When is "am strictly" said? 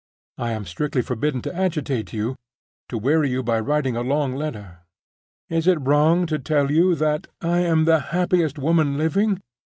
0.53-1.03